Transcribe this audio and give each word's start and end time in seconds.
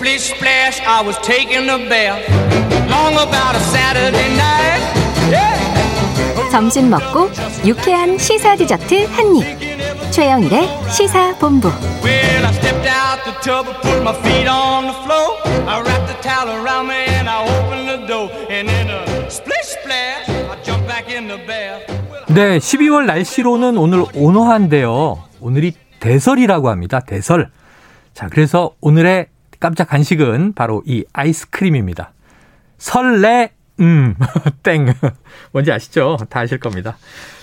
Splish 0.00 0.32
splash, 0.32 0.80
I 0.80 1.02
was 1.04 1.18
taking 1.18 1.68
a 1.68 1.76
bath. 1.76 2.24
Long 2.88 3.12
about 3.20 3.54
a 3.54 3.60
Saturday 3.60 4.32
night. 4.32 4.80
Yeah. 5.28 6.50
점심 6.50 6.88
먹고 6.88 7.28
유쾌한 7.66 8.16
시사 8.16 8.56
디저트 8.56 9.04
한 9.12 9.36
입. 9.36 10.10
최영일의 10.10 10.70
시사 10.90 11.36
본부. 11.36 11.68
Well, 12.02 12.46
I 12.46 12.52
stepped 12.54 12.88
out 12.88 13.20
the 13.24 13.36
tub 13.44 13.68
and 13.68 13.78
put 13.82 14.00
my 14.00 14.16
feet 14.24 14.48
on 14.48 14.86
the 14.86 14.96
floor. 15.04 15.36
I 15.68 15.82
wrapped 15.82 16.06
the 16.06 16.16
towel 16.22 16.48
around 16.48 16.88
me 16.88 17.04
and 17.20 17.28
I 17.28 17.44
opened 17.44 17.86
the 17.86 18.06
door. 18.06 18.30
And 18.48 18.70
in 18.70 18.88
a 18.88 19.28
splish 19.28 19.68
splash, 19.68 20.30
I 20.30 20.56
jumped 20.64 20.88
back 20.88 21.12
in 21.12 21.28
the 21.28 21.44
bath. 21.46 21.84
네, 22.32 22.56
12월 22.56 23.04
날씨로는 23.04 23.76
오늘 23.76 24.06
온화한데요. 24.14 25.22
오늘이 25.42 25.74
대설이라고 26.00 26.70
합니다. 26.70 27.00
대설. 27.00 27.50
자, 28.14 28.28
그래서 28.30 28.72
오늘의 28.80 29.26
깜짝 29.60 29.88
간식은 29.88 30.54
바로 30.54 30.82
이 30.86 31.04
아이스크림입니다. 31.12 32.12
설레, 32.78 33.52
음, 33.80 34.16
땡. 34.64 34.92
뭔지 35.52 35.70
아시죠? 35.70 36.16
다 36.28 36.40
아실 36.40 36.58
겁니다. 36.58 36.96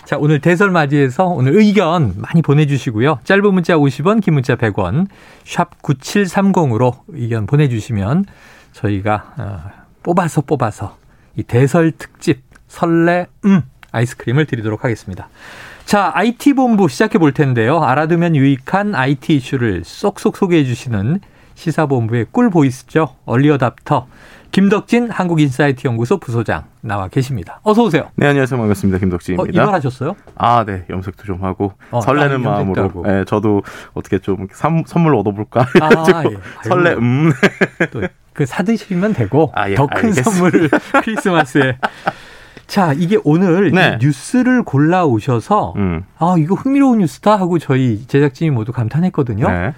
자, 0.03 0.17
오늘 0.17 0.39
대설 0.39 0.71
맞이해서 0.71 1.25
오늘 1.25 1.55
의견 1.55 2.15
많이 2.17 2.41
보내주시고요. 2.41 3.19
짧은 3.23 3.53
문자 3.53 3.75
50원, 3.75 4.21
긴 4.21 4.33
문자 4.33 4.55
100원, 4.55 5.07
샵 5.45 5.81
9730으로 5.81 7.01
의견 7.09 7.45
보내주시면 7.45 8.25
저희가 8.73 9.33
어, 9.37 9.59
뽑아서 10.03 10.41
뽑아서 10.41 10.97
이 11.35 11.43
대설 11.43 11.91
특집 11.91 12.41
설레, 12.67 13.27
음, 13.45 13.61
아이스크림을 13.91 14.45
드리도록 14.45 14.83
하겠습니다. 14.83 15.29
자, 15.85 16.11
IT본부 16.15 16.89
시작해 16.89 17.17
볼 17.17 17.31
텐데요. 17.33 17.81
알아두면 17.81 18.35
유익한 18.35 18.95
IT 18.95 19.35
이슈를 19.35 19.83
쏙쏙 19.85 20.35
소개해 20.35 20.65
주시는 20.65 21.21
시사본부의 21.57 22.27
꿀 22.31 22.49
보이스죠. 22.51 23.15
얼리어답터 23.25 24.07
김덕진 24.51 25.09
한국인사이트 25.09 25.87
연구소 25.87 26.19
부소장 26.19 26.65
나와 26.81 27.07
계십니다. 27.07 27.59
어서 27.63 27.83
오세요. 27.83 28.09
네, 28.15 28.27
안녕하세요. 28.27 28.57
반갑습니다. 28.59 28.97
어, 28.97 28.99
김덕진입니다. 28.99 29.61
입원하셨어요? 29.61 30.15
아, 30.35 30.63
네. 30.65 30.85
염색도 30.89 31.23
좀 31.23 31.43
하고 31.43 31.73
어, 31.91 31.99
설레는 31.99 32.35
아, 32.45 32.51
마음으로 32.51 32.83
하고. 32.83 33.03
예, 33.07 33.25
저도 33.25 33.63
어떻게 33.93 34.19
좀 34.19 34.47
선, 34.53 34.83
선물 34.85 35.15
얻어볼까 35.15 35.61
아, 35.81 36.23
예. 36.31 36.37
설레. 36.69 36.93
음. 36.93 37.31
또그 37.91 38.45
사드시면 38.45 39.13
되고 39.13 39.51
아, 39.55 39.69
예, 39.69 39.75
더큰 39.75 39.97
알겠습니다. 39.97 40.29
선물을 40.31 40.69
크리스마스에 41.03 41.77
자, 42.67 42.93
이게 42.93 43.17
오늘 43.23 43.71
네. 43.71 43.97
이 43.99 44.05
뉴스를 44.05 44.63
골라 44.63 45.05
오셔서 45.05 45.73
음. 45.77 46.03
아, 46.19 46.35
이거 46.37 46.53
흥미로운 46.53 46.99
뉴스다 46.99 47.35
하고 47.35 47.57
저희 47.57 48.05
제작진이 48.07 48.51
모두 48.51 48.71
감탄했거든요. 48.71 49.49
네. 49.49 49.73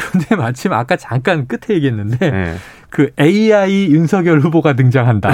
그런데 0.00 0.36
마침 0.36 0.72
아까 0.72 0.96
잠깐 0.96 1.46
끝에 1.46 1.76
얘기했는데 1.76 2.30
네. 2.30 2.54
그 2.88 3.10
AI 3.20 3.90
윤석열 3.90 4.40
후보가 4.40 4.74
등장한다. 4.74 5.30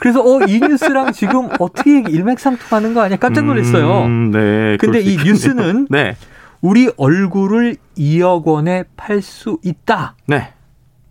그래서 0.00 0.20
어 0.20 0.40
이 0.46 0.60
뉴스랑 0.60 1.12
지금 1.12 1.48
어떻게 1.58 2.00
일맥상통하는 2.00 2.94
거 2.94 3.02
아니야? 3.02 3.16
깜짝 3.16 3.44
놀랐어요. 3.46 4.04
음, 4.04 4.30
네. 4.30 4.76
근데 4.78 5.00
이 5.00 5.12
있겠네요. 5.12 5.24
뉴스는 5.32 5.86
네. 5.90 6.16
우리 6.60 6.90
얼굴을 6.96 7.76
2억 7.96 8.44
원에 8.44 8.84
팔 8.96 9.20
수 9.22 9.58
있다. 9.62 10.16
네. 10.26 10.52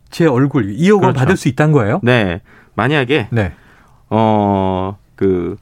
제 0.09 0.25
얼굴 0.25 0.67
2억 0.75 0.93
원 0.93 1.01
그렇죠. 1.01 1.19
받을 1.19 1.37
수 1.37 1.47
있다는 1.47 1.73
거예요? 1.73 1.99
네. 2.03 2.41
만약에 2.75 3.27
네. 3.31 3.53
어, 4.09 4.97
그 5.15 5.57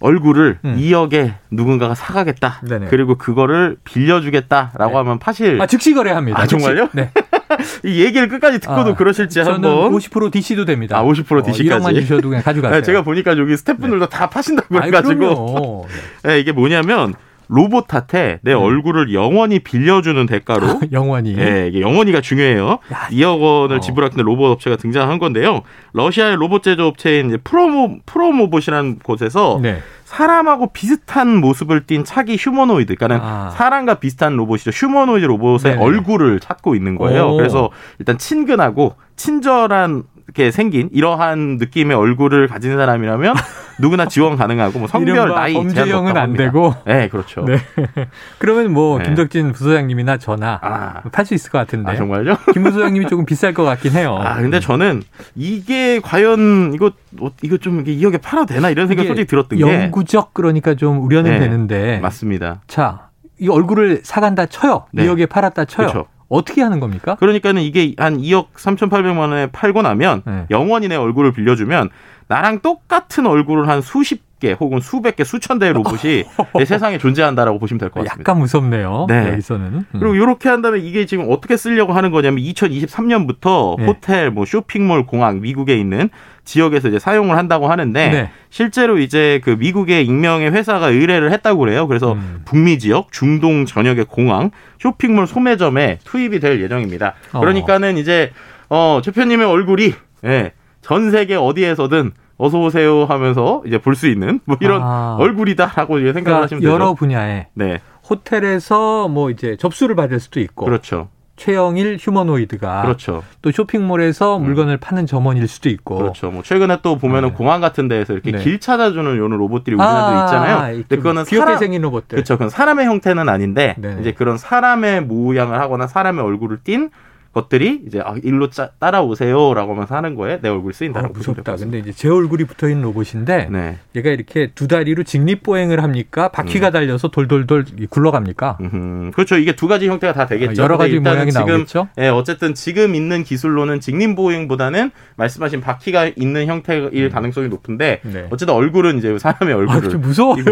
얼굴을 0.00 0.58
음. 0.64 0.76
2억에 0.76 1.34
누군가가 1.50 1.94
사가겠다. 1.94 2.60
네네. 2.68 2.86
그리고 2.88 3.16
그거를 3.16 3.76
빌려주겠다라고 3.84 4.90
네. 4.90 4.96
하면 4.96 5.18
파실 5.18 5.60
아 5.60 5.66
즉시 5.66 5.94
거래합니다. 5.94 6.40
아. 6.40 6.46
정말요? 6.46 6.88
네. 6.92 7.10
이 7.84 8.04
얘기를 8.04 8.28
끝까지 8.28 8.58
듣고도 8.58 8.90
아, 8.90 8.94
그러실지 8.94 9.42
저는 9.42 9.54
한번 9.54 9.92
50% 9.92 10.32
DC도 10.32 10.64
됩니다. 10.64 10.98
아, 10.98 11.02
50% 11.02 11.46
DC 11.46 11.64
까지? 11.64 11.84
1억만 11.84 11.94
주셔도 11.94 12.28
그냥 12.28 12.42
가져가세요. 12.42 12.80
네, 12.80 12.84
제가 12.84 13.02
보니까 13.02 13.36
여기 13.38 13.56
스태프분들도 13.56 14.08
다 14.08 14.28
파신다고 14.28 14.82
해가지고. 14.82 15.86
네. 16.22 16.28
네, 16.30 16.40
이게 16.40 16.52
뭐냐면 16.52 17.14
로봇한테 17.48 18.40
내 18.42 18.52
음. 18.52 18.60
얼굴을 18.60 19.12
영원히 19.14 19.58
빌려주는 19.60 20.26
대가로 20.26 20.80
영원히. 20.92 21.36
예, 21.38 21.68
이게 21.68 21.80
영원히가 21.80 22.20
중요해요. 22.20 22.78
야, 22.92 23.08
2억 23.10 23.40
원을 23.40 23.76
어. 23.76 23.80
지불하는 23.80 24.24
로봇 24.24 24.50
업체가 24.52 24.76
등장한 24.76 25.18
건데요. 25.18 25.62
러시아의 25.92 26.36
로봇 26.36 26.62
제조 26.62 26.86
업체인 26.86 27.28
이제 27.28 27.36
프로모 27.38 27.98
프로모봇이라는 28.06 28.98
곳에서 29.00 29.58
네. 29.62 29.80
사람하고 30.04 30.68
비슷한 30.72 31.36
모습을 31.38 31.86
띈 31.86 32.04
차기 32.04 32.36
휴머노이드, 32.38 32.94
그러니까 32.94 33.26
아. 33.26 33.50
사람과 33.50 33.94
비슷한 33.94 34.36
로봇이죠. 34.36 34.70
휴머노이드 34.70 35.26
로봇의 35.26 35.72
네네. 35.72 35.82
얼굴을 35.82 36.40
찾고 36.40 36.74
있는 36.74 36.94
거예요. 36.96 37.30
오. 37.32 37.36
그래서 37.36 37.70
일단 37.98 38.16
친근하고 38.16 38.94
친절하게 39.16 40.50
생긴 40.50 40.88
이러한 40.92 41.56
느낌의 41.58 41.96
얼굴을 41.96 42.48
가진 42.48 42.76
사람이라면 42.76 43.34
누구나 43.78 44.06
지원 44.06 44.36
가능하고 44.36 44.78
뭐 44.80 44.88
성별 44.88 45.28
나이 45.28 45.54
범죄형은 45.54 46.16
안. 46.16 46.32
되고. 46.32 46.74
네, 46.84 47.08
그렇죠. 47.08 47.44
네. 47.44 47.58
그러면 48.38 48.72
뭐 48.72 48.98
네. 48.98 49.04
김덕진 49.04 49.52
부소장님이나 49.52 50.16
저나 50.16 50.58
아. 50.62 51.02
팔수 51.12 51.34
있을 51.34 51.50
것 51.50 51.58
같은데. 51.58 51.92
아 51.92 51.96
정말요? 51.96 52.36
김 52.52 52.64
부소장님이 52.64 53.06
조금 53.06 53.24
비쌀 53.24 53.54
것 53.54 53.64
같긴 53.64 53.92
해요. 53.92 54.18
아 54.20 54.40
근데 54.40 54.58
저는 54.60 55.02
이게 55.34 56.00
과연 56.00 56.72
이거 56.74 56.90
어, 57.20 57.30
이거 57.42 57.56
좀 57.58 57.80
이게 57.80 57.94
2억에 57.96 58.20
팔아도 58.20 58.54
되나 58.54 58.70
이런 58.70 58.88
생각 58.88 59.02
이 59.02 59.06
이게 59.06 59.08
솔직히 59.08 59.26
들었던 59.28 59.58
게 59.58 59.62
영구적 59.62 60.34
그러니까 60.34 60.74
좀 60.74 61.02
우려는 61.02 61.30
네, 61.30 61.38
되는데. 61.38 62.00
맞습니다. 62.00 62.62
자, 62.66 63.08
이 63.38 63.48
얼굴을 63.48 64.00
사간다 64.02 64.46
쳐요. 64.46 64.86
네. 64.92 65.06
2억에 65.06 65.28
팔았다 65.28 65.66
쳐요. 65.66 65.86
그렇죠. 65.88 66.08
어떻게 66.28 66.62
하는 66.62 66.80
겁니까? 66.80 67.14
그러니까는 67.16 67.62
이게 67.62 67.94
한 67.98 68.18
2억 68.18 68.48
3,800만 68.56 69.18
원에 69.18 69.46
팔고 69.52 69.82
나면 69.82 70.22
네. 70.26 70.46
영원히 70.50 70.88
내 70.88 70.96
얼굴을 70.96 71.32
빌려주면 71.32 71.90
나랑 72.28 72.60
똑같은 72.60 73.26
얼굴을 73.26 73.68
한 73.68 73.80
수십 73.80 74.24
개 74.38 74.52
혹은 74.52 74.80
수백 74.80 75.16
개 75.16 75.24
수천 75.24 75.58
대의 75.58 75.72
로봇이 75.72 76.24
내 76.58 76.64
세상에 76.66 76.98
존재한다라고 76.98 77.58
보시면 77.58 77.78
될 77.78 77.88
것 77.88 78.04
같습니다. 78.04 78.20
약간 78.20 78.38
무섭네요. 78.38 79.06
네. 79.08 79.30
여기서는. 79.32 79.64
음. 79.66 79.86
그리고 79.92 80.14
이렇게 80.14 80.50
한다면 80.50 80.80
이게 80.82 81.06
지금 81.06 81.26
어떻게 81.30 81.56
쓰려고 81.56 81.94
하는 81.94 82.10
거냐면 82.10 82.44
2023년부터 82.44 83.78
네. 83.78 83.86
호텔, 83.86 84.30
뭐 84.30 84.44
쇼핑몰, 84.44 85.06
공항, 85.06 85.40
미국에 85.40 85.76
있는 85.76 86.10
지역에서 86.46 86.88
이제 86.88 86.98
사용을 86.98 87.36
한다고 87.36 87.68
하는데 87.68 88.08
네. 88.08 88.30
실제로 88.48 88.98
이제 88.98 89.40
그 89.44 89.50
미국의 89.50 90.06
익명의 90.06 90.52
회사가 90.52 90.88
의뢰를 90.88 91.30
했다고 91.32 91.58
그래요. 91.60 91.86
그래서 91.86 92.12
음. 92.14 92.40
북미 92.46 92.78
지역, 92.78 93.12
중동 93.12 93.66
전역의 93.66 94.06
공항, 94.06 94.50
쇼핑몰 94.80 95.26
소매점에 95.26 95.98
투입이 96.04 96.40
될 96.40 96.62
예정입니다. 96.62 97.14
어. 97.32 97.40
그러니까는 97.40 97.98
이제 97.98 98.30
어, 98.70 99.00
대표님의 99.04 99.46
얼굴이 99.46 99.92
예, 100.24 100.52
전 100.80 101.10
세계 101.10 101.34
어디에서든 101.36 102.12
어서 102.38 102.60
오세요 102.60 103.04
하면서 103.06 103.62
이제 103.66 103.78
볼 103.78 103.94
수 103.94 104.06
있는 104.08 104.40
뭐 104.44 104.56
이런 104.60 104.82
아. 104.82 105.16
얼굴이다라고 105.18 105.98
이제 105.98 106.12
생각을 106.12 106.22
그러니까 106.24 106.42
하시면 106.44 106.60
되죠. 106.60 106.72
여러 106.72 106.94
분야에 106.94 107.46
네, 107.54 107.78
호텔에서 108.08 109.08
뭐 109.08 109.30
이제 109.30 109.56
접수를 109.56 109.94
받을 109.96 110.20
수도 110.20 110.40
있고 110.40 110.64
그렇죠, 110.66 111.08
최영일 111.36 111.98
휴머노이드가 112.00 112.82
그렇죠. 112.82 113.22
또 113.42 113.52
쇼핑몰에서 113.52 114.38
물건을 114.38 114.78
파는 114.78 115.06
점원일 115.06 115.46
수도 115.48 115.68
있고 115.68 115.96
그렇죠. 115.96 116.30
뭐 116.30 116.42
최근에 116.42 116.78
또 116.82 116.96
보면은 116.98 117.30
네. 117.30 117.34
공항 117.34 117.60
같은 117.60 117.88
데에서 117.88 118.14
이렇게 118.14 118.32
네. 118.32 118.38
길 118.42 118.58
찾아주는 118.58 119.16
요런 119.16 119.38
로봇들이 119.38 119.76
우리나라도 119.76 120.24
있잖아요. 120.24 120.72
이 120.72 120.82
근데 120.82 120.96
좀 120.96 120.98
그거는 120.98 121.24
귀엽게 121.24 121.44
사람 121.44 121.58
생긴 121.58 121.82
로봇들. 121.82 122.16
그렇죠. 122.16 122.34
그건 122.34 122.48
사람의 122.48 122.86
형태는 122.86 123.28
아닌데 123.28 123.76
네네. 123.78 124.00
이제 124.00 124.12
그런 124.12 124.38
사람의 124.38 125.02
모양을 125.02 125.60
하거나 125.60 125.86
사람의 125.86 126.24
얼굴을 126.24 126.60
띈 126.64 126.90
것들이 127.36 127.82
이제 127.86 128.00
아, 128.00 128.14
일로 128.22 128.48
짜, 128.48 128.70
따라오세요라고 128.78 129.74
하면서 129.74 129.94
하는 129.94 130.14
거에 130.14 130.38
내 130.40 130.48
얼굴 130.48 130.72
아, 130.72 130.74
쓰인다라고 130.74 131.12
될것 131.12 131.36
무섭다. 131.36 131.56
근데 131.56 131.78
이제 131.78 131.92
제 131.92 132.08
얼굴이 132.08 132.44
붙어 132.44 132.66
있는 132.66 132.82
로봇인데 132.82 133.48
네. 133.50 133.76
얘가 133.94 134.08
이렇게 134.10 134.52
두 134.54 134.66
다리로 134.66 135.02
직립 135.02 135.42
보행을 135.42 135.82
합니까? 135.82 136.28
바퀴가 136.28 136.70
달려서 136.70 137.08
돌돌돌 137.08 137.66
굴러갑니까? 137.90 138.56
음, 138.62 139.10
그렇죠. 139.14 139.36
이게 139.36 139.54
두 139.54 139.68
가지 139.68 139.86
형태가 139.86 140.14
다 140.14 140.24
되겠죠. 140.26 140.62
아, 140.62 140.64
여러 140.64 140.78
가지 140.78 140.98
모양이 140.98 141.30
지금, 141.30 141.46
나오겠죠? 141.46 141.88
예, 141.98 142.08
어쨌든 142.08 142.54
지금 142.54 142.94
있는 142.94 143.22
기술로는 143.22 143.80
직립 143.80 144.16
보행보다는 144.16 144.90
말씀하신 145.16 145.60
바퀴가 145.60 146.12
있는 146.16 146.46
형태일 146.46 147.10
가능성이 147.10 147.48
높은데 147.48 148.00
네. 148.02 148.28
어쨌든 148.30 148.54
얼굴은 148.54 148.96
이제 148.96 149.18
사람의 149.18 149.54
아, 149.54 149.58
얼굴을 149.58 149.90
좀 149.90 150.00
무서워요. 150.00 150.44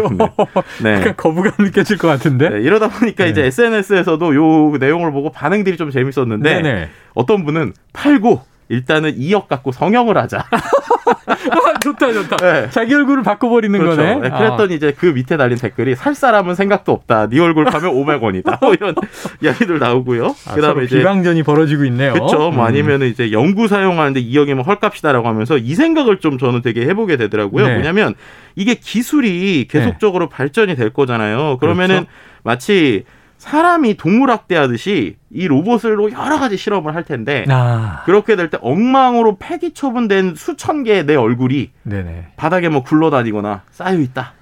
네. 0.83 1.13
거부감 1.17 1.53
느껴질 1.57 1.97
것 1.97 2.07
같은데. 2.07 2.49
네, 2.49 2.61
이러다 2.61 2.89
보니까 2.89 3.23
네. 3.23 3.31
이제 3.31 3.43
SNS에서도 3.45 4.35
요 4.35 4.77
내용을 4.77 5.11
보고 5.11 5.31
반응들이 5.31 5.77
좀 5.77 5.89
재밌었는데 5.89 6.61
네네. 6.61 6.74
어떤 7.13 7.45
분은 7.45 7.73
팔고 7.93 8.41
일단은 8.67 9.15
2억 9.17 9.47
갖고 9.47 9.71
성형을 9.71 10.17
하자. 10.17 10.39
아, 10.49 11.79
좋다, 11.81 12.13
좋다. 12.13 12.37
네. 12.37 12.69
자기 12.71 12.95
얼굴을 12.95 13.21
바꿔버리는 13.21 13.77
그렇죠. 13.77 13.97
거네. 13.97 14.15
네, 14.15 14.29
그랬더니 14.29 14.75
이제 14.75 14.91
그 14.97 15.05
밑에 15.07 15.37
달린 15.37 15.57
댓글이 15.57 15.95
살 15.95 16.15
사람은 16.15 16.55
생각도 16.55 16.91
없다. 16.91 17.27
네 17.27 17.39
얼굴 17.39 17.65
파면 17.65 17.93
500원이다. 17.93 18.59
뭐 18.61 18.73
이런 18.73 18.95
이야기들 19.41 19.77
나오고요. 19.77 20.35
아, 20.47 20.55
그다음에 20.55 20.85
이제 20.85 20.97
비방전이 20.97 21.43
벌어지고 21.43 21.85
있네요. 21.85 22.13
그렇죠. 22.13 22.37
뭐 22.37 22.49
음. 22.49 22.59
아니면 22.61 23.03
이제 23.03 23.31
연구 23.31 23.67
사용하는데 23.67 24.23
2억이면 24.23 24.65
헐값이다라고 24.65 25.27
하면서 25.27 25.57
이 25.57 25.75
생각을 25.75 26.19
좀 26.19 26.39
저는 26.39 26.63
되게 26.63 26.87
해보게 26.87 27.17
되더라고요. 27.17 27.67
네. 27.67 27.73
뭐냐면 27.75 28.15
이게 28.55 28.73
기술이 28.73 29.67
계속적으로 29.69 30.27
발전이 30.27 30.75
될 30.75 30.89
거잖아요. 30.91 31.57
그러면은 31.59 32.05
그렇죠. 32.05 32.11
마치 32.43 33.03
사람이 33.37 33.97
동물 33.97 34.31
학대하듯이 34.31 35.17
이 35.29 35.47
로봇으로 35.47 36.11
여러 36.11 36.39
가지 36.39 36.57
실험을 36.57 36.95
할 36.95 37.03
텐데 37.03 37.45
아, 37.49 38.01
그렇게 38.05 38.35
될 38.35 38.49
때 38.49 38.57
엉망으로 38.61 39.37
폐기 39.37 39.73
처분된 39.73 40.35
수천 40.35 40.83
개의 40.83 41.05
내 41.05 41.15
얼굴이 41.15 41.71
네네. 41.83 42.27
바닥에 42.37 42.69
뭐 42.69 42.83
굴러다니거나 42.83 43.61
쌓여 43.71 43.97
있다. 43.99 44.33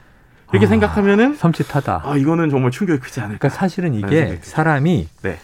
이렇게 0.51 0.67
아, 0.67 0.69
생각하면은 0.69 1.35
섬찟하다. 1.37 2.01
아 2.05 2.15
이거는 2.17 2.49
정말 2.49 2.69
충격이 2.71 2.99
크지 2.99 3.19
않을까. 3.21 3.39
그러니까 3.39 3.49
사실은 3.59 3.93
이게. 3.95 4.39
사람이 4.41 5.07
네, 5.23 5.37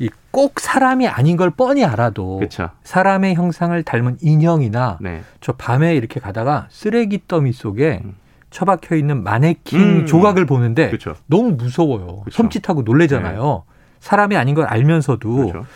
이꼭 0.00 0.58
사람이 0.58 1.06
아닌 1.06 1.36
걸 1.36 1.50
뻔히 1.50 1.84
알아도 1.84 2.38
그렇죠. 2.38 2.70
사람의 2.82 3.34
형상을 3.36 3.80
닮은 3.84 4.16
인형이나 4.20 4.98
네, 5.00 5.22
저 5.40 5.52
밤에 5.52 5.94
이렇게 5.94 6.18
가다가 6.20 6.66
쓰레기 6.70 7.20
더미 7.28 7.52
속에 7.52 8.00
음. 8.04 8.14
처박혀 8.50 8.96
있는 8.96 9.22
마네킹 9.22 9.80
음. 9.80 10.06
조각을 10.06 10.44
보는데 10.44 10.88
그렇죠. 10.88 11.14
너무 11.26 11.52
무서워요. 11.52 12.22
그쵸. 12.24 12.42
섬찟하고 12.42 12.84
놀래잖아요. 12.84 13.64
사람이 14.00 14.36
아닌 14.36 14.54
걸 14.54 14.66
알면서도 14.66 15.34
그렇죠. 15.34 15.66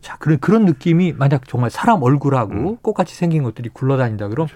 자 0.00 0.16
그런 0.18 0.38
그런 0.38 0.64
느낌이 0.64 1.12
만약 1.12 1.46
정말 1.46 1.70
사람 1.70 2.02
얼굴하고 2.02 2.52
음. 2.52 2.76
똑같이 2.82 3.14
생긴 3.14 3.42
것들이 3.42 3.68
굴러다닌다 3.72 4.28
그럼 4.28 4.48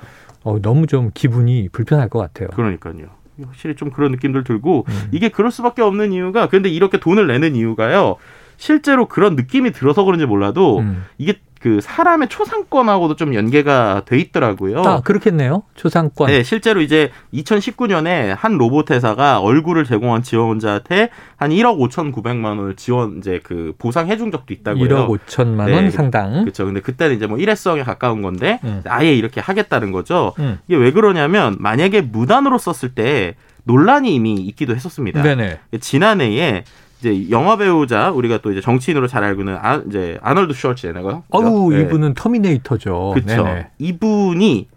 어, 0.43 0.61
너무 0.61 0.87
좀 0.87 1.11
기분이 1.13 1.69
불편할 1.71 2.09
것 2.09 2.19
같아요. 2.19 2.49
그러니까요. 2.49 3.07
확실히 3.47 3.77
좀 3.77 3.91
그런 3.91 4.11
느낌들 4.13 4.45
들고 4.45 4.85
음. 4.89 5.09
이게 5.13 5.29
그럴 5.29 5.51
수밖에 5.51 5.83
없는 5.83 6.13
이유가 6.13 6.49
근데 6.49 6.69
이렇게 6.69 6.99
돈을 6.99 7.27
내는 7.27 7.55
이유가요. 7.55 8.17
실제로 8.57 9.07
그런 9.07 9.37
느낌이 9.37 9.71
들어서 9.71 10.03
그런지 10.03 10.27
몰라도 10.27 10.81
음. 10.81 11.05
이게 11.17 11.35
그 11.61 11.81
사람의 11.81 12.29
초상권하고도 12.29 13.17
좀 13.17 13.35
연계가 13.35 14.03
돼 14.07 14.19
있더라고요. 14.19 14.83
아 14.83 15.01
그렇겠네요. 15.01 15.65
초상권. 15.75 16.29
네, 16.29 16.43
실제로 16.43 16.81
이제 16.81 17.11
2019년에 17.35 18.35
한 18.37 18.59
로봇 18.59 18.91
회사가 18.91 19.41
얼굴을 19.41 19.85
제공한 19.85 20.23
지원자한테 20.23 21.11
한 21.37 21.51
1억 21.51 21.79
5,900만 21.79 22.59
원을 22.59 22.77
지원 22.77 23.19
이제 23.19 23.41
그 23.43 23.73
보상해 23.79 24.17
준 24.17 24.31
적도 24.31 24.55
있다고요. 24.55 24.85
1억 24.89 25.09
5천만 25.27 25.67
네, 25.67 25.75
원 25.75 25.85
그- 25.87 25.91
상당. 25.91 26.41
그렇죠. 26.43 26.65
근데 26.65 26.81
그때는 26.81 27.17
이제 27.17 27.27
뭐 27.27 27.39
일회성에 27.39 27.83
가까운 27.83 28.23
건데 28.23 28.61
음. 28.65 28.83
아예 28.87 29.13
이렇게 29.15 29.41
하겠다는 29.41 29.93
거죠. 29.93 30.35
음. 30.39 30.59
이게 30.69 30.77
왜 30.77 30.93
그러냐면 30.93 31.57
만약에 31.59 32.03
무단으로 32.03 32.59
썼을 32.59 32.95
때 32.95 33.35
논란이 33.65 34.15
이미 34.15 34.35
있기도 34.35 34.75
했었습니다. 34.75 35.23
네네. 35.23 35.59
지난해에 35.81 36.65
이제 37.01 37.31
영화 37.31 37.57
배우자 37.57 38.11
우리가 38.11 38.39
또 38.39 38.51
이제 38.51 38.61
정치인으로 38.61 39.07
잘 39.07 39.23
알고 39.25 39.43
있는 39.43 39.57
아, 39.61 39.83
이제 39.87 40.19
아놀드 40.23 40.53
슈왈츠제네거. 40.55 41.25
어우 41.31 41.73
네. 41.73 41.83
이분은 41.83 42.15
터미네이터죠. 42.15 43.13
그렇죠. 43.15 43.47
이분이 43.79 44.69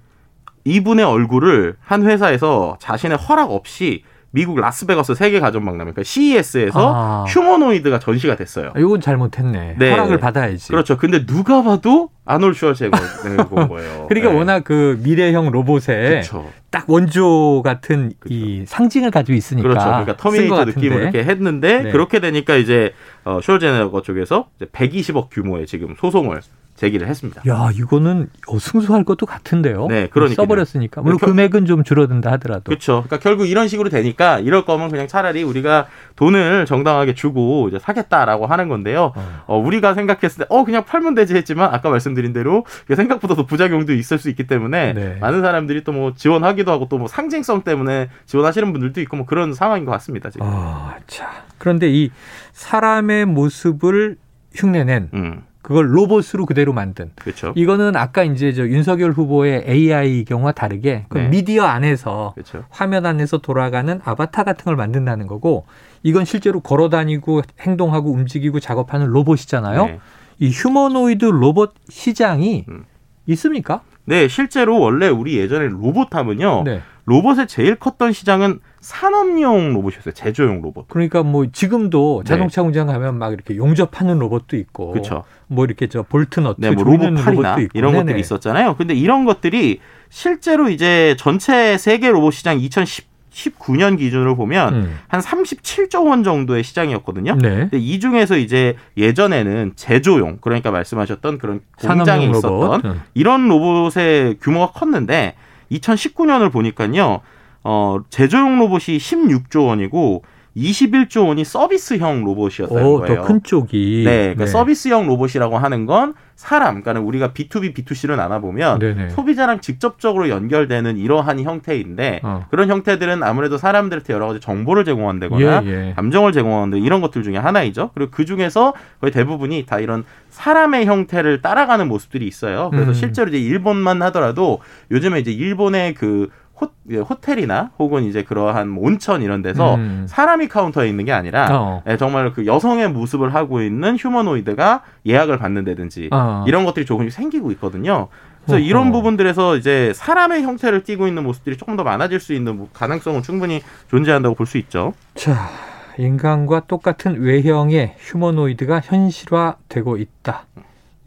이분의 0.63 1.05
얼굴을 1.05 1.77
한 1.79 2.03
회사에서 2.03 2.77
자신의 2.79 3.17
허락 3.17 3.51
없이 3.51 4.03
미국 4.33 4.59
라스베가스 4.59 5.13
세계 5.13 5.39
가전 5.39 5.65
박람회 5.65 5.91
그러니까 5.91 6.03
CES에서 6.03 6.93
아. 6.95 7.25
휴머노이드가 7.27 7.99
전시가 7.99 8.35
됐어요. 8.37 8.71
아, 8.73 8.79
이건 8.79 9.01
잘못했네. 9.01 9.75
네. 9.77 9.91
허락을 9.91 10.19
받아야지. 10.19 10.69
그렇죠. 10.69 10.97
근데 10.97 11.25
누가 11.25 11.61
봐도 11.61 12.09
아놀드 12.23 12.57
슈왈츠제네거 12.57 13.43
본 13.49 13.67
거예요. 13.67 14.05
그러니까 14.07 14.31
네. 14.31 14.37
워낙 14.37 14.63
그 14.63 14.97
미래형 15.03 15.51
로봇에 15.51 16.09
그렇죠. 16.09 16.49
딱 16.69 16.85
원조 16.89 17.61
같은 17.63 18.13
이 18.27 18.63
상징을 18.65 19.11
가지고 19.11 19.35
있으니까. 19.35 19.67
그렇죠. 19.67 19.85
그러니까 19.85 20.15
터미네이터. 20.15 20.63
느낌을 20.65 21.01
이렇게 21.01 21.23
했는데 21.25 21.83
네. 21.83 21.91
그렇게 21.91 22.21
되니까 22.21 22.55
이제 22.55 22.93
어, 23.25 23.39
슈왈제네거 23.43 24.01
쪽에서 24.01 24.47
이제 24.55 24.65
120억 24.67 25.27
규모의 25.29 25.67
지금 25.67 25.95
소송을 25.99 26.39
제기를 26.75 27.07
했습니다. 27.07 27.41
야 27.47 27.69
이거는 27.73 28.29
어, 28.47 28.57
승소할 28.57 29.03
것도 29.03 29.25
같은데요. 29.27 29.87
네, 29.87 30.07
그러니까요. 30.07 30.35
써버렸으니까 30.35 31.01
물론 31.01 31.17
겨- 31.19 31.27
금액은 31.27 31.65
좀 31.67 31.83
줄어든다 31.83 32.31
하더라도. 32.33 32.63
그렇죠. 32.63 33.03
그러니까 33.05 33.19
결국 33.19 33.45
이런 33.47 33.67
식으로 33.67 33.89
되니까 33.89 34.39
이럴 34.39 34.65
거면 34.65 34.89
그냥 34.89 35.07
차라리 35.07 35.43
우리가 35.43 35.87
돈을 36.15 36.65
정당하게 36.65 37.13
주고 37.13 37.67
이제 37.67 37.77
사겠다라고 37.77 38.47
하는 38.47 38.67
건데요. 38.67 39.13
어. 39.15 39.43
어, 39.47 39.57
우리가 39.59 39.93
생각했을 39.93 40.39
때, 40.39 40.45
어, 40.49 40.63
그냥 40.63 40.83
팔면 40.85 41.13
되지 41.15 41.35
했지만, 41.35 41.73
아까 41.73 41.89
말씀드린 41.89 42.33
대로, 42.33 42.65
생각보다도 42.93 43.45
부작용도 43.45 43.93
있을 43.93 44.17
수 44.17 44.29
있기 44.29 44.47
때문에, 44.47 44.93
네. 44.93 45.17
많은 45.19 45.41
사람들이 45.41 45.83
또 45.83 45.91
뭐 45.91 46.13
지원하기도 46.15 46.71
하고, 46.71 46.87
또 46.87 46.97
뭐 46.97 47.07
상징성 47.07 47.61
때문에 47.63 48.09
지원하시는 48.25 48.71
분들도 48.71 49.01
있고, 49.01 49.17
뭐 49.17 49.25
그런 49.25 49.53
상황인 49.53 49.85
것 49.85 49.91
같습니다, 49.91 50.29
지금. 50.29 50.47
아, 50.49 50.95
자. 51.07 51.43
그런데 51.57 51.89
이 51.91 52.09
사람의 52.53 53.25
모습을 53.25 54.17
흉내낸 54.53 55.09
음, 55.13 55.41
그걸 55.61 55.95
로봇으로 55.95 56.45
그대로 56.45 56.73
만든 56.73 57.11
그렇죠. 57.15 57.53
이거는 57.55 57.95
아까 57.95 58.23
이제 58.23 58.51
저 58.53 58.67
윤석열 58.67 59.11
후보의 59.11 59.65
AI 59.67 60.25
경우와 60.25 60.53
다르게 60.53 61.05
그 61.09 61.19
네. 61.19 61.27
미디어 61.27 61.63
안에서 61.65 62.31
그렇죠. 62.33 62.65
화면 62.69 63.05
안에서 63.05 63.37
돌아가는 63.37 64.01
아바타 64.03 64.43
같은 64.43 64.65
걸 64.65 64.75
만든다는 64.75 65.27
거고 65.27 65.65
이건 66.03 66.25
실제로 66.25 66.61
걸어 66.61 66.89
다니고 66.89 67.43
행동하고 67.59 68.11
움직이고 68.11 68.59
작업하는 68.59 69.07
로봇이잖아요. 69.07 69.85
네. 69.85 69.99
이 70.39 70.49
휴머노이드 70.49 71.25
로봇 71.25 71.73
시장이 71.89 72.65
음. 72.67 72.85
있습니까? 73.27 73.81
네, 74.05 74.27
실제로 74.27 74.79
원래 74.79 75.07
우리 75.07 75.37
예전에 75.37 75.67
로봇 75.67 76.15
하면요. 76.15 76.63
네. 76.63 76.81
로봇의 77.05 77.47
제일 77.47 77.75
컸던 77.75 78.13
시장은 78.13 78.59
산업용 78.81 79.73
로봇이었어요. 79.73 80.13
제조용 80.13 80.61
로봇. 80.61 80.87
그러니까 80.89 81.21
뭐 81.21 81.45
지금도 81.51 82.23
네. 82.25 82.29
자동차 82.29 82.63
공장 82.63 82.87
가면 82.87 83.17
막 83.17 83.31
이렇게 83.31 83.55
용접하는 83.55 84.17
로봇도 84.17 84.57
있고 84.57 84.91
그렇죠. 84.91 85.23
뭐 85.47 85.65
이렇게 85.65 85.87
저 85.87 86.01
볼트 86.01 86.39
너트 86.39 86.59
네, 86.59 86.71
뭐 86.71 86.83
로봇 86.83 87.01
팔이나 87.13 87.31
로봇도 87.31 87.61
있고 87.61 87.77
이런 87.77 87.91
네네. 87.91 88.03
것들이 88.03 88.19
있었잖아요. 88.19 88.75
근데 88.75 88.95
이런 88.95 89.25
것들이 89.25 89.79
실제로 90.09 90.69
이제 90.69 91.15
전체 91.19 91.77
세계 91.77 92.09
로봇 92.09 92.33
시장 92.33 92.57
2019년 92.57 93.99
기준으로 93.99 94.35
보면 94.35 94.73
음. 94.73 94.99
한 95.07 95.21
37조 95.21 96.07
원 96.07 96.23
정도의 96.23 96.63
시장이었거든요. 96.63 97.35
네. 97.35 97.49
근데 97.49 97.77
이 97.77 97.99
중에서 97.99 98.35
이제 98.35 98.75
예전에는 98.97 99.73
제조용 99.75 100.39
그러니까 100.41 100.71
말씀하셨던 100.71 101.37
그런 101.37 101.61
공장에 101.77 102.25
있었던 102.25 102.51
로봇. 102.51 102.85
음. 102.85 103.01
이런 103.13 103.47
로봇의 103.47 104.39
규모가 104.41 104.71
컸는데 104.71 105.35
2019년을 105.71 106.51
보니까요. 106.51 107.21
어, 107.63 107.99
제조용 108.09 108.59
로봇이 108.59 108.97
16조 108.97 109.67
원이고 109.67 110.23
21조 110.57 111.27
원이 111.27 111.45
서비스형 111.45 112.25
로봇이었다는 112.25 112.83
오, 112.85 112.99
거예요. 112.99 113.21
더 113.21 113.23
큰 113.23 113.41
쪽이. 113.41 114.03
네, 114.05 114.33
그러니까 114.33 114.47
서비스형 114.47 115.07
로봇이라고 115.07 115.57
하는 115.57 115.85
건 115.85 116.13
사람, 116.35 116.81
그러니까 116.81 117.05
우리가 117.05 117.29
B2B, 117.33 117.73
B2C를 117.73 118.17
나눠보면 118.17 118.79
네네. 118.79 119.09
소비자랑 119.09 119.61
직접적으로 119.61 120.27
연결되는 120.27 120.97
이러한 120.97 121.39
형태인데 121.39 122.19
어. 122.23 122.47
그런 122.49 122.67
형태들은 122.67 123.21
아무래도 123.23 123.57
사람들한테 123.57 124.11
여러 124.11 124.27
가지 124.27 124.39
정보를 124.41 124.83
제공한다거나 124.83 125.61
예, 125.65 125.69
예. 125.89 125.93
감정을 125.95 126.31
제공한다 126.33 126.77
이런 126.77 126.99
것들 126.99 127.21
중에 127.23 127.37
하나이죠. 127.37 127.91
그리고 127.93 128.11
그 128.11 128.25
중에서 128.25 128.73
거의 128.99 129.11
대부분이 129.11 129.65
다 129.67 129.79
이런 129.79 130.03
사람의 130.31 130.85
형태를 130.87 131.41
따라가는 131.41 131.87
모습들이 131.87 132.25
있어요. 132.27 132.69
그래서 132.71 132.89
음. 132.89 132.93
실제로 132.93 133.29
이제 133.29 133.39
일본만 133.39 134.01
하더라도 134.01 134.59
요즘에 134.89 135.19
이제 135.19 135.31
일본의 135.31 135.93
그 135.93 136.29
호, 136.61 136.69
예, 136.91 136.97
호텔이나 136.97 137.71
혹은 137.79 138.03
이제 138.03 138.23
그러한 138.23 138.69
뭐 138.69 138.85
온천 138.85 139.21
이런 139.23 139.41
데서 139.41 139.75
음. 139.75 140.05
사람이 140.07 140.47
카운터에 140.47 140.87
있는 140.87 141.05
게 141.05 141.11
아니라 141.11 141.47
어. 141.51 141.83
예, 141.87 141.97
정말 141.97 142.31
그 142.33 142.45
여성의 142.45 142.89
모습을 142.91 143.33
하고 143.33 143.61
있는 143.61 143.97
휴머노이드가 143.97 144.83
예약을 145.05 145.37
받는다든지 145.37 146.09
어. 146.11 146.45
이런 146.47 146.63
것들이 146.65 146.85
조금씩 146.85 147.11
생기고 147.13 147.51
있거든요. 147.53 148.07
그래서 148.45 148.55
어허. 148.57 148.63
이런 148.65 148.91
부분들에서 148.91 149.55
이제 149.57 149.91
사람의 149.95 150.43
형태를 150.43 150.83
띠고 150.83 151.07
있는 151.07 151.23
모습들이 151.23 151.57
조금 151.57 151.75
더 151.75 151.83
많아질 151.83 152.19
수 152.19 152.33
있는 152.33 152.67
가능성은 152.73 153.21
충분히 153.23 153.61
존재한다고 153.89 154.35
볼 154.35 154.47
수 154.47 154.57
있죠. 154.57 154.93
자, 155.15 155.49
인간과 155.97 156.61
똑같은 156.61 157.21
외형의 157.21 157.95
휴머노이드가 157.99 158.81
현실화되고 158.83 159.97
있다. 159.97 160.45